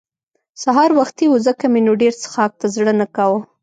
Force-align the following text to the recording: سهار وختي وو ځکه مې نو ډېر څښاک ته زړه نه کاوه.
سهار 0.63 0.89
وختي 0.99 1.25
وو 1.27 1.37
ځکه 1.47 1.65
مې 1.71 1.81
نو 1.85 1.93
ډېر 2.01 2.13
څښاک 2.21 2.51
ته 2.61 2.65
زړه 2.75 2.93
نه 2.99 3.07
کاوه. 3.15 3.39